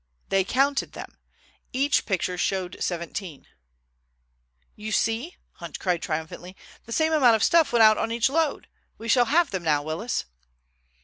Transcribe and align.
They 0.29 0.43
counted 0.43 0.93
them. 0.93 1.19
Each 1.73 2.07
picture 2.07 2.35
showed 2.35 2.75
seventeen. 2.79 3.45
"You 4.75 4.91
see?" 4.91 5.37
cried 5.77 5.77
Hunt 5.83 6.01
triumphantly. 6.01 6.55
"The 6.87 6.91
same 6.91 7.13
amount 7.13 7.35
of 7.35 7.43
stuff 7.43 7.71
went 7.71 7.83
out 7.83 7.99
on 7.99 8.11
each 8.11 8.27
load! 8.27 8.67
We 8.97 9.07
shall 9.07 9.25
have 9.25 9.51
them 9.51 9.61
now, 9.61 9.83
Willis!" 9.83 10.25